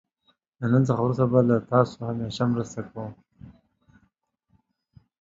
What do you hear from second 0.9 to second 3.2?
وروسته به له تاسو همېشه مرسته کوم.